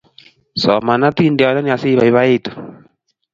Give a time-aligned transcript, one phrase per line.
[0.61, 2.49] soman otindiondeni asi ibaibaitu